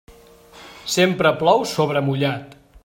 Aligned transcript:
Sempre 0.93 1.33
plou 1.43 1.63
sobre 1.75 2.05
mullat. 2.09 2.61